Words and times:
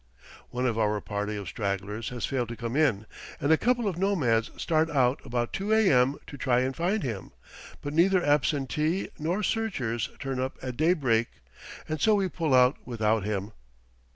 One 0.49 0.65
of 0.65 0.79
our 0.79 0.99
party 0.99 1.35
of 1.35 1.47
stragglers 1.47 2.09
has 2.09 2.25
failed 2.25 2.49
to 2.49 2.55
come 2.55 2.75
in, 2.75 3.05
and 3.39 3.51
a 3.51 3.55
couple 3.55 3.87
of 3.87 3.99
nomads 3.99 4.49
start 4.59 4.89
out 4.89 5.23
about 5.23 5.53
2 5.53 5.73
a.m. 5.73 6.15
to 6.25 6.37
try 6.37 6.61
and 6.61 6.75
find 6.75 7.03
him; 7.03 7.33
but 7.81 7.93
neither 7.93 8.23
absentee 8.25 9.09
nor 9.19 9.43
searchers 9.43 10.09
turn 10.17 10.39
up 10.39 10.57
at 10.63 10.75
daybreak, 10.75 11.27
and 11.87 12.01
so 12.01 12.15
we 12.15 12.27
pull 12.29 12.55
out 12.55 12.77
without 12.83 13.25
him. 13.25 13.51